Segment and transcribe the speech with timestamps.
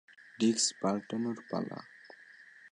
[0.39, 1.79] Disk পাল্টানোর পালা।